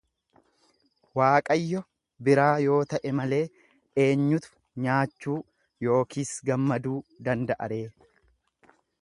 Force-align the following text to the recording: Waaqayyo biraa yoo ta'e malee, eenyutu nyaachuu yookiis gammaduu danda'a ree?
Waaqayyo 1.19 1.81
biraa 2.29 2.53
yoo 2.63 2.79
ta'e 2.93 3.11
malee, 3.19 3.43
eenyutu 4.05 4.57
nyaachuu 4.87 5.37
yookiis 5.91 6.33
gammaduu 6.51 6.97
danda'a 7.31 7.71
ree? 7.77 7.85